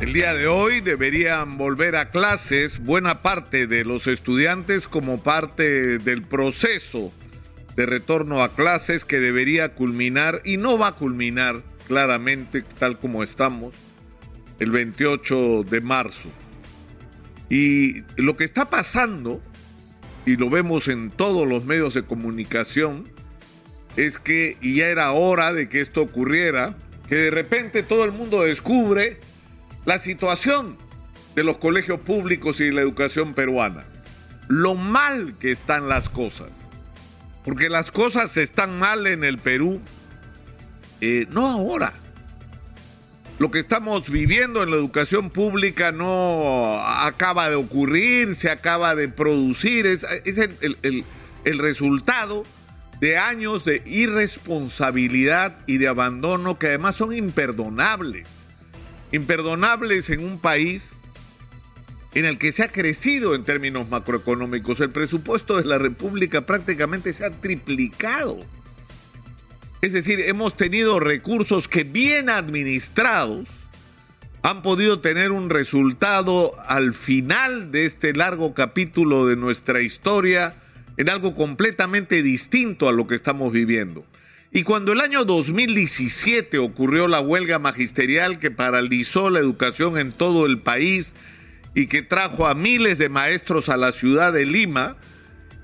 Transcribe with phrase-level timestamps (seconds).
[0.00, 5.98] El día de hoy deberían volver a clases buena parte de los estudiantes como parte
[5.98, 7.12] del proceso
[7.74, 13.24] de retorno a clases que debería culminar y no va a culminar claramente tal como
[13.24, 13.74] estamos
[14.60, 16.28] el 28 de marzo.
[17.50, 19.42] Y lo que está pasando,
[20.24, 23.08] y lo vemos en todos los medios de comunicación,
[23.96, 26.76] es que ya era hora de que esto ocurriera,
[27.08, 29.18] que de repente todo el mundo descubre
[29.88, 30.76] la situación
[31.34, 33.84] de los colegios públicos y de la educación peruana.
[34.46, 36.52] Lo mal que están las cosas.
[37.42, 39.80] Porque las cosas están mal en el Perú,
[41.00, 41.94] eh, no ahora.
[43.38, 49.08] Lo que estamos viviendo en la educación pública no acaba de ocurrir, se acaba de
[49.08, 51.04] producir, es, el,
[51.44, 52.44] el resultado
[53.00, 58.37] de años de irresponsabilidad y de abandono que además son imperdonables
[59.12, 60.94] imperdonables en un país
[62.14, 64.80] en el que se ha crecido en términos macroeconómicos.
[64.80, 68.38] El presupuesto de la República prácticamente se ha triplicado.
[69.80, 73.48] Es decir, hemos tenido recursos que bien administrados
[74.42, 80.54] han podido tener un resultado al final de este largo capítulo de nuestra historia
[80.96, 84.04] en algo completamente distinto a lo que estamos viviendo.
[84.50, 90.46] Y cuando el año 2017 ocurrió la huelga magisterial que paralizó la educación en todo
[90.46, 91.14] el país
[91.74, 94.96] y que trajo a miles de maestros a la ciudad de Lima,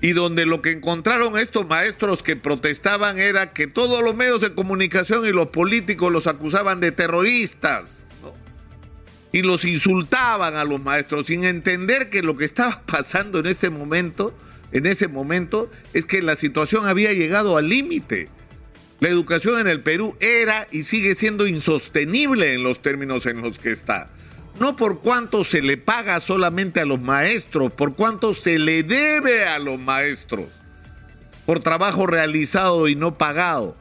[0.01, 4.53] y donde lo que encontraron estos maestros que protestaban era que todos los medios de
[4.53, 8.07] comunicación y los políticos los acusaban de terroristas
[9.31, 13.71] y los insultaban a los maestros sin entender que lo que estaba pasando en este
[13.71, 14.37] momento,
[14.71, 18.29] en ese momento, es que la situación había llegado al límite
[18.99, 23.59] la educación en el Perú era y sigue siendo insostenible en los términos en los
[23.59, 24.09] que está.
[24.59, 29.45] No por cuánto se le paga solamente a los maestros, por cuánto se le debe
[29.45, 30.45] a los maestros,
[31.45, 33.75] por trabajo realizado y no pagado,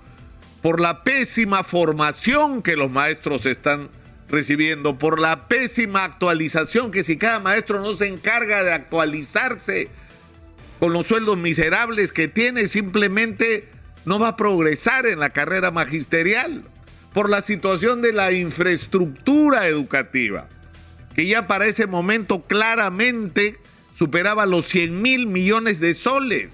[0.63, 3.89] por la pésima formación que los maestros están
[4.29, 9.89] recibiendo, por la pésima actualización que si cada maestro no se encarga de actualizarse
[10.81, 13.69] con los sueldos miserables que tiene, simplemente
[14.05, 16.65] no va a progresar en la carrera magisterial
[17.13, 20.49] por la situación de la infraestructura educativa,
[21.15, 23.59] que ya para ese momento claramente
[23.97, 26.53] superaba los 100 mil millones de soles,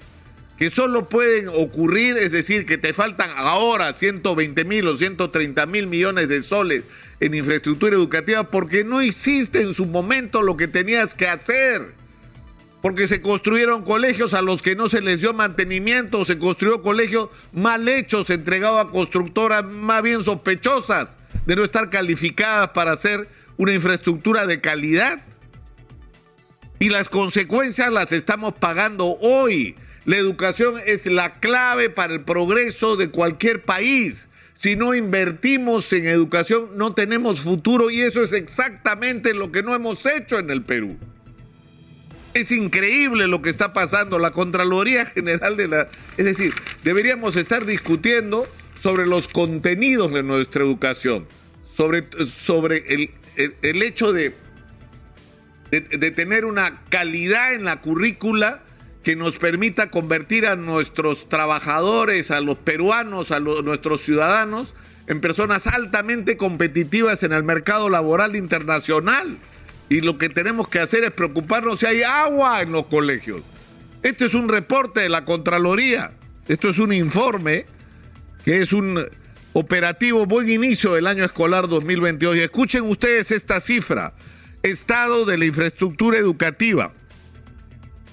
[0.59, 5.87] que solo pueden ocurrir, es decir, que te faltan ahora 120 mil o 130 mil
[5.87, 6.85] millones de soles
[7.21, 12.00] en infraestructura educativa porque no hiciste en su momento lo que tenías que hacer
[12.83, 17.29] porque se construyeron colegios a los que no se les dio mantenimiento, se construyó colegios
[17.53, 23.73] mal hechos, entregados a constructoras más bien sospechosas de no estar calificadas para hacer una
[23.73, 25.23] infraestructura de calidad.
[26.79, 29.77] Y las consecuencias las estamos pagando hoy.
[30.07, 34.29] La educación es la clave para el progreso de cualquier país.
[34.55, 39.75] Si no invertimos en educación, no tenemos futuro y eso es exactamente lo que no
[39.75, 40.99] hemos hecho en el Perú.
[42.35, 44.19] Es increíble lo que está pasando.
[44.19, 45.89] La Contraloría General de la...
[46.17, 46.55] Es decir,
[46.85, 48.47] deberíamos estar discutiendo
[48.79, 51.27] sobre los contenidos de nuestra educación,
[51.75, 54.35] sobre, sobre el, el, hecho de,
[55.71, 58.63] de, tener una calidad en la currícula
[59.03, 64.75] que nos permita convertir a nuestros trabajadores, a los peruanos, a nuestros ciudadanos,
[65.07, 69.39] en personas altamente competitivas en el mercado laboral internacional
[69.91, 73.43] y lo que tenemos que hacer es preocuparnos si hay agua en los colegios.
[74.03, 76.13] Este es un reporte de la Contraloría,
[76.49, 77.67] esto es un informe
[78.45, 79.05] que es un
[79.53, 82.37] operativo buen inicio del año escolar 2022.
[82.37, 84.15] Y escuchen ustedes esta cifra,
[84.63, 86.93] estado de la infraestructura educativa.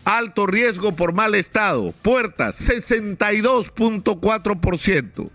[0.03, 1.93] Alto riesgo por mal estado.
[2.01, 5.29] Puertas, 62.4%.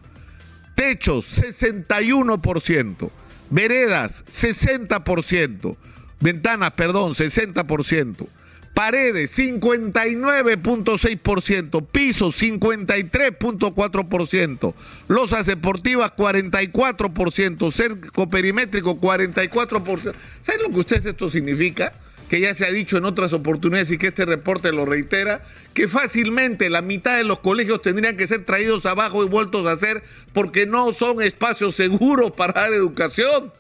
[0.75, 3.11] Techos, 61%.
[3.49, 5.77] Veredas, 60%.
[6.23, 8.27] Ventanas, perdón, 60%.
[8.75, 11.87] Paredes, 59.6%.
[11.89, 14.75] Pisos, 53.4%.
[15.09, 17.73] Losas deportivas, 44%.
[17.73, 20.15] Cerco perimétrico, 44%.
[20.41, 21.93] ¿Saben lo que ustedes esto significa?
[22.29, 25.45] que ya se ha dicho en otras oportunidades y que este reporte lo reitera,
[25.75, 29.73] que fácilmente la mitad de los colegios tendrían que ser traídos abajo y vueltos a
[29.73, 30.03] hacer
[30.33, 33.53] porque no son espacios seguros para dar educación.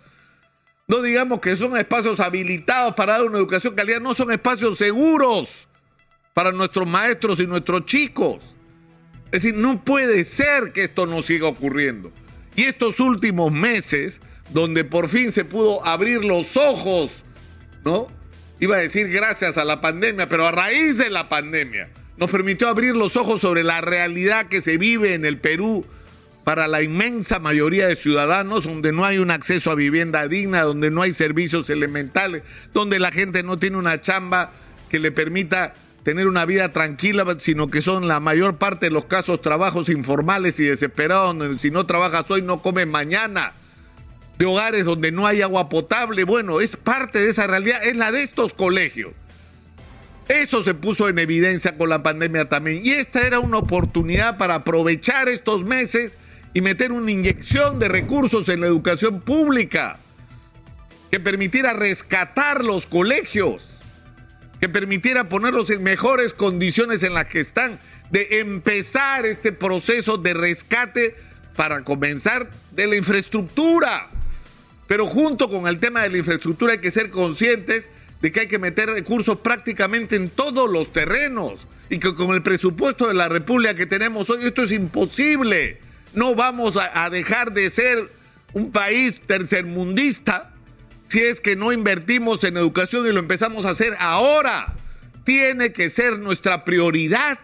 [0.89, 5.69] No digamos que son espacios habilitados para dar una educación calidad, no son espacios seguros
[6.35, 8.39] para nuestros maestros y nuestros chicos.
[9.27, 12.13] Es decir, no puede ser que esto no siga ocurriendo.
[12.57, 14.21] Y estos últimos meses
[14.51, 17.25] donde por fin se pudo abrir los ojos,
[17.85, 18.09] ¿no?
[18.61, 22.69] Iba a decir gracias a la pandemia, pero a raíz de la pandemia nos permitió
[22.69, 25.87] abrir los ojos sobre la realidad que se vive en el Perú
[26.45, 30.91] para la inmensa mayoría de ciudadanos, donde no hay un acceso a vivienda digna, donde
[30.91, 32.43] no hay servicios elementales,
[32.75, 34.53] donde la gente no tiene una chamba
[34.89, 39.05] que le permita tener una vida tranquila, sino que son la mayor parte de los
[39.05, 43.53] casos trabajos informales y desesperados, donde si no trabajas hoy no comes mañana,
[44.39, 46.25] de hogares donde no hay agua potable.
[46.25, 49.13] Bueno, es parte de esa realidad, es la de estos colegios.
[50.29, 52.81] Eso se puso en evidencia con la pandemia también.
[52.85, 56.17] Y esta era una oportunidad para aprovechar estos meses
[56.55, 59.99] y meter una inyección de recursos en la educación pública
[61.11, 63.79] que permitiera rescatar los colegios,
[64.61, 70.35] que permitiera ponerlos en mejores condiciones en las que están, de empezar este proceso de
[70.35, 71.17] rescate
[71.57, 74.11] para comenzar de la infraestructura.
[74.87, 77.91] Pero junto con el tema de la infraestructura hay que ser conscientes
[78.21, 82.43] de que hay que meter recursos prácticamente en todos los terrenos y que con el
[82.43, 85.81] presupuesto de la República que tenemos hoy esto es imposible.
[86.15, 88.11] No vamos a, dejar de ser
[88.53, 90.53] un país tercermundista
[91.05, 94.75] si es que no invertimos en educación y lo empezamos a hacer ahora.
[95.25, 97.39] Tiene que ser nuestra prioridad.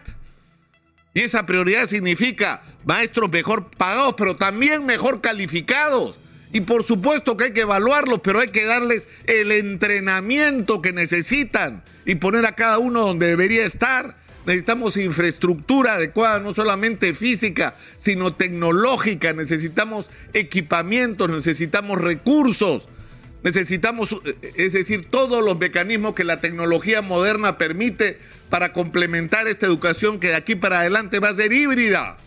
[1.13, 6.19] Y esa prioridad significa maestros mejor pagados, pero también mejor calificados.
[6.51, 11.83] Y por supuesto que hay que evaluarlos, pero hay que darles el entrenamiento que necesitan
[12.05, 14.15] y poner a cada uno donde debería estar
[14.45, 22.87] necesitamos infraestructura adecuada, no solamente física, sino tecnológica, necesitamos equipamientos, necesitamos recursos,
[23.43, 24.15] necesitamos,
[24.55, 28.17] es decir, todos los mecanismos que la tecnología moderna permite
[28.49, 32.17] para complementar esta educación que de aquí para adelante va a ser híbrida.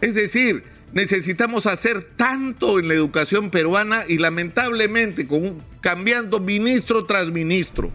[0.00, 7.30] Es decir, necesitamos hacer tanto en la educación peruana y lamentablemente con, cambiando ministro tras
[7.30, 7.90] ministro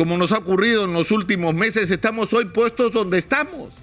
[0.00, 3.74] como nos ha ocurrido en los últimos meses, estamos hoy puestos donde estamos.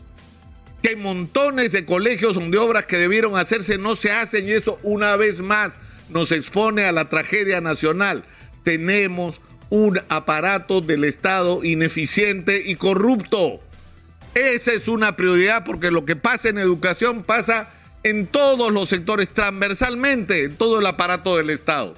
[0.81, 5.15] Que montones de colegios donde obras que debieron hacerse no se hacen y eso una
[5.15, 5.77] vez más
[6.09, 8.23] nos expone a la tragedia nacional.
[8.63, 13.59] Tenemos un aparato del Estado ineficiente y corrupto.
[14.33, 17.69] Esa es una prioridad porque lo que pasa en educación pasa
[18.01, 21.93] en todos los sectores, transversalmente, en todo el aparato del Estado.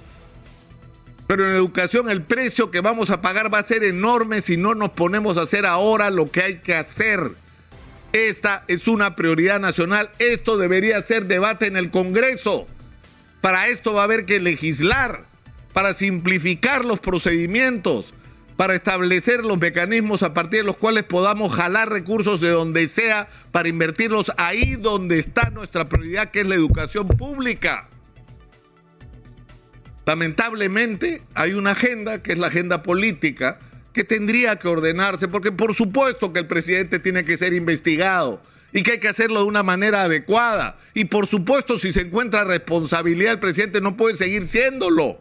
[1.29, 4.73] Pero en educación el precio que vamos a pagar va a ser enorme si no
[4.73, 7.19] nos ponemos a hacer ahora lo que hay que hacer.
[8.13, 10.09] Esta es una prioridad nacional.
[10.17, 12.65] Esto debería ser debate en el Congreso.
[13.41, 15.21] Para esto va a haber que legislar,
[15.71, 18.15] para simplificar los procedimientos,
[18.57, 23.29] para establecer los mecanismos a partir de los cuales podamos jalar recursos de donde sea
[23.51, 27.87] para invertirlos ahí donde está nuestra prioridad, que es la educación pública.
[30.09, 33.59] Lamentablemente hay una agenda, que es la agenda política,
[33.93, 38.41] que tendría que ordenarse, porque por supuesto que el presidente tiene que ser investigado
[38.73, 40.79] y que hay que hacerlo de una manera adecuada.
[40.95, 45.19] Y por supuesto, si se encuentra responsabilidad, el presidente no puede seguir siéndolo.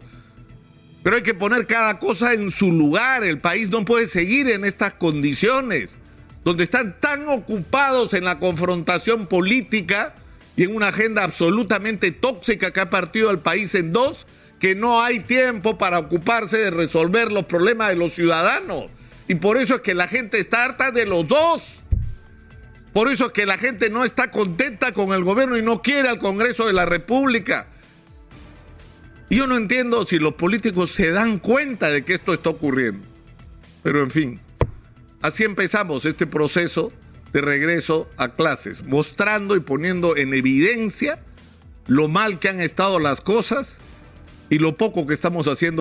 [1.02, 3.24] Pero hay que poner cada cosa en su lugar.
[3.24, 5.98] El país no puede seguir en estas condiciones,
[6.44, 10.14] donde están tan ocupados en la confrontación política
[10.56, 14.24] y en una agenda absolutamente tóxica que ha partido al país en dos,
[14.58, 18.86] que no hay tiempo para ocuparse de resolver los problemas de los ciudadanos.
[19.28, 21.80] Y por eso es que la gente está harta de los dos.
[22.92, 26.08] Por eso es que la gente no está contenta con el gobierno y no quiere
[26.08, 27.68] al Congreso de la República.
[29.28, 33.06] Y yo no entiendo si los políticos se dan cuenta de que esto está ocurriendo.
[33.82, 34.40] Pero en fin,
[35.20, 36.92] así empezamos este proceso
[37.32, 41.22] de regreso a clases, mostrando y poniendo en evidencia
[41.86, 43.80] lo mal que han estado las cosas
[44.50, 45.76] y lo poco que estamos haciendo